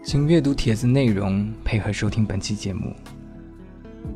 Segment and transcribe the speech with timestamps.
[0.00, 2.94] 请阅读帖子内容，配合收听本期节目。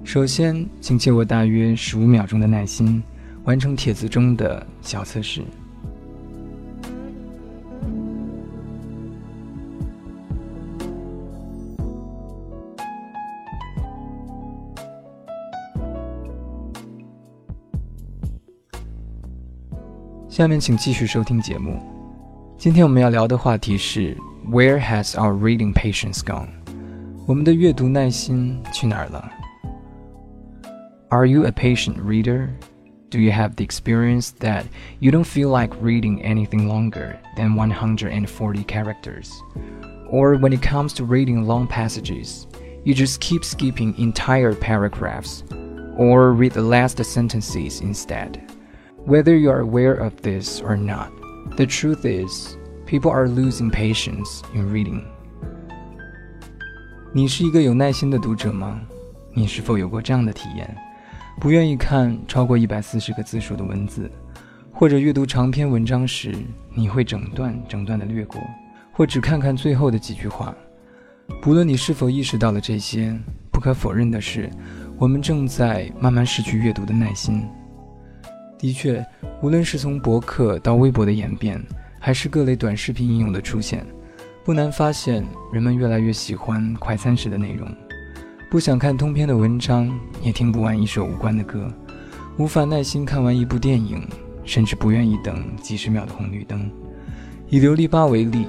[0.05, 3.03] 首先，请借我大约十五秒钟的耐心，
[3.45, 5.43] 完成帖子中的小测试。
[20.29, 21.81] 下面请继续收听节目。
[22.59, 24.15] 今天我们要聊的话题是
[24.50, 26.50] Where has our reading patience gone？
[27.28, 29.32] 我们的阅读耐心去哪儿了？
[31.10, 32.50] Are you a patient reader?
[33.10, 34.64] Do you have the experience that
[35.00, 39.30] you don't feel like reading anything longer than 140 characters?
[40.10, 42.48] Or when it comes to reading long passages,
[42.84, 45.44] you just keep skipping entire paragraphs,
[45.98, 48.42] or read the last sentences instead?
[49.06, 51.12] Whether you are aware of this or not,
[51.58, 55.03] the truth is, people are losing patience in reading.
[57.13, 58.81] 你是一个有耐心的读者吗？
[59.35, 60.77] 你是否有过这样的体验？
[61.41, 64.11] 不愿意看超过一百四十个字数的文字，
[64.73, 66.35] 或者阅读长篇文章时，
[66.75, 68.41] 你会整段整段的略过，
[68.93, 70.55] 或只看看最后的几句话。
[71.43, 73.19] 不论你是否意识到了这些，
[73.51, 74.49] 不可否认的是，
[74.97, 77.47] 我们正在慢慢失去阅读的耐心。
[78.59, 79.05] 的确，
[79.43, 81.63] 无论是从博客到微博的演变，
[82.07, 83.85] 还是各类短视频应用的出现，
[84.45, 87.67] 不难发现，人们越来越喜欢快餐式的内容，
[88.49, 91.69] 不想看通篇的文章，也听不完一首无关的歌，
[92.37, 94.07] 无法耐心看完一部电影，
[94.45, 96.71] 甚至不愿意等几十秒的红绿灯。
[97.49, 98.47] 以琉璃吧为例，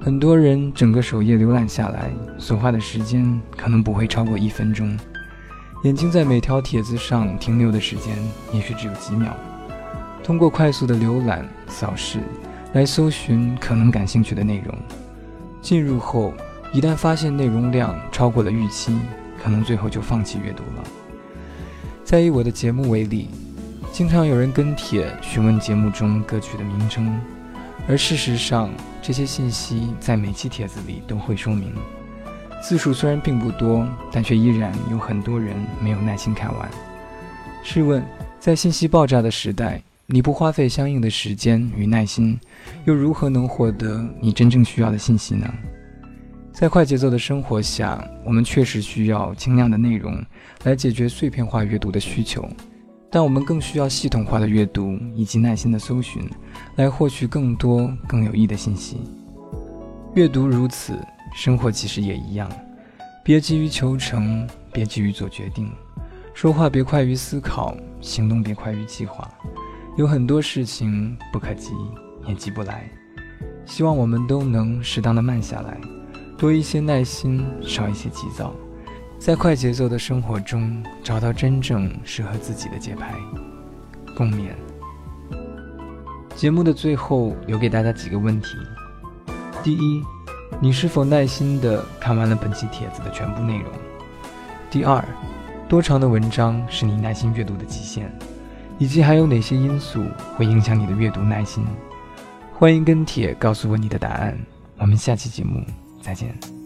[0.00, 4.96] 很多人整个首页浏览下来，所花的时间可能不会超过一分钟。
[5.82, 8.16] 眼睛在每条帖子上停留的时间
[8.52, 9.36] 也许只有几秒。
[10.22, 12.20] 通过快速的浏览、扫视
[12.72, 14.74] 来搜寻可能感兴趣的内容。
[15.60, 16.32] 进入后，
[16.72, 18.98] 一旦发现内容量超过了预期，
[19.42, 20.84] 可能最后就放弃阅读了。
[22.04, 23.28] 再以我的节目为例，
[23.92, 27.20] 经常有人跟帖询问节目中歌曲的名称，
[27.86, 31.72] 而事实上，这些信息在每期帖子里都会说明。
[32.62, 36.70] 字数虽然并不多，但却依然有很多人没有耐心看完。
[37.62, 38.04] 试问，
[38.40, 39.82] 在信息爆炸的时代，
[40.12, 42.38] 你不花费相应的时间与耐心，
[42.84, 45.50] 又如何能获得你真正需要的信息呢？
[46.52, 50.22] 在快节奏的生活下，我们确实需要精量的内容
[50.64, 52.46] 来解决碎片化阅读的需求，
[53.10, 56.28] 但我们更需要系统化的阅读以及耐心的搜寻，
[56.76, 58.98] 来获取更多更有益的信息。
[60.14, 60.92] 阅读如此。
[61.34, 62.46] 生活其实也一样，
[63.24, 65.72] 别急于求成，别急于做决定，
[66.34, 69.26] 说话别快于思考，行动别快于计划。
[69.96, 71.72] 有很多事情不可急，
[72.26, 72.88] 也急不来。
[73.66, 75.78] 希望我们都能适当的慢下来，
[76.38, 78.54] 多一些耐心，少一些急躁，
[79.18, 83.14] 在快节奏的生活中找到真正适合自己的节拍。
[84.16, 84.50] 共勉。
[86.34, 88.56] 节目的最后，留给大家几个问题：
[89.62, 90.02] 第一。
[90.60, 93.66] 你是否耐心的看完了本期帖子的全部内容？
[94.70, 95.02] 第二，
[95.68, 98.16] 多长的文章是你耐心阅读的极限？
[98.82, 100.04] 以及还有哪些因素
[100.36, 101.64] 会影响你的阅读耐心？
[102.52, 104.36] 欢迎跟帖告诉我你的答案。
[104.76, 105.64] 我们下期节目
[106.00, 106.61] 再见。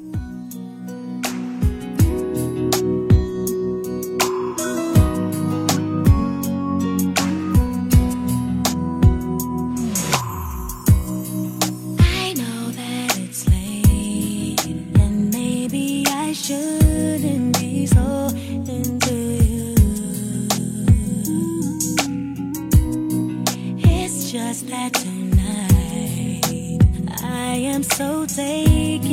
[27.76, 29.05] Am so taken.